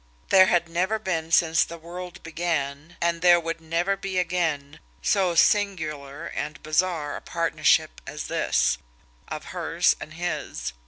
[0.29, 5.35] There had never been since the world began, and there would never be again, so
[5.35, 8.79] singular and bizarre a partnership as this
[9.27, 10.73] of hers and his.